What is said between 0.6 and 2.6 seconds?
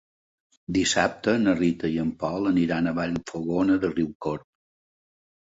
Dissabte na Rita i en Pol